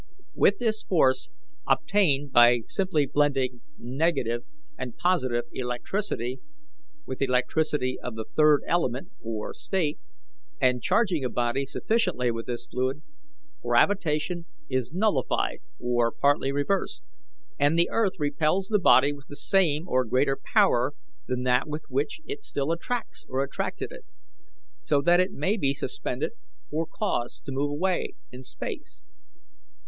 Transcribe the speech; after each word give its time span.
With 0.33 0.57
this 0.57 0.81
force, 0.81 1.29
obtained 1.67 2.31
by 2.31 2.61
simply 2.65 3.05
blending 3.05 3.61
negative 3.77 4.41
and 4.75 4.97
positive 4.97 5.43
electricity 5.53 6.39
with 7.05 7.21
electricity 7.21 7.99
of 8.01 8.15
the 8.15 8.25
third 8.35 8.63
element 8.67 9.11
or 9.21 9.53
state, 9.53 9.99
and 10.59 10.81
charging 10.81 11.23
a 11.23 11.29
body 11.29 11.67
sufficiently 11.67 12.31
with 12.31 12.47
this 12.47 12.65
fluid, 12.65 13.03
gravitation 13.61 14.47
is 14.67 14.91
nullified 14.91 15.59
or 15.79 16.11
partly 16.11 16.51
reversed, 16.51 17.03
and 17.59 17.77
the 17.77 17.91
earth 17.91 18.13
repels 18.17 18.69
the 18.69 18.79
body 18.79 19.13
with 19.13 19.27
the 19.27 19.35
same 19.35 19.87
or 19.87 20.03
greater 20.03 20.35
power 20.35 20.93
than 21.27 21.43
that 21.43 21.67
with 21.67 21.83
which 21.89 22.21
it 22.25 22.41
still 22.41 22.71
attracts 22.71 23.23
or 23.29 23.43
attracted 23.43 23.91
it, 23.91 24.03
so 24.81 24.99
that 24.99 25.19
it 25.19 25.31
may 25.31 25.57
be 25.57 25.75
suspended 25.75 26.31
or 26.71 26.87
caused 26.87 27.45
to 27.45 27.51
move 27.51 27.69
away 27.69 28.15
into 28.31 28.43
space. 28.47 29.05